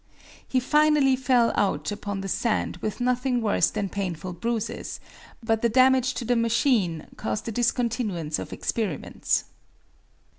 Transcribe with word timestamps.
He 0.47 0.59
finally 0.59 1.15
fell 1.15 1.53
out 1.55 1.91
upon 1.91 2.21
the 2.21 2.27
sand 2.27 2.77
with 2.77 2.99
nothing 3.01 3.39
worse 3.39 3.69
than 3.69 3.87
painful 3.87 4.33
bruises, 4.33 4.99
but 5.43 5.61
the 5.61 5.69
damage 5.69 6.15
to 6.15 6.25
the 6.25 6.35
machine 6.35 7.05
caused 7.17 7.47
a 7.47 7.51
discontinuance 7.51 8.39
of 8.39 8.51
experiments. 8.51 9.43